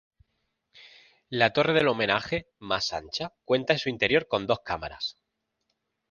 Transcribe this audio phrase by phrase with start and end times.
[1.29, 5.15] La torre del homenaje, más ancha, cuenta en su interior con dos cámaras.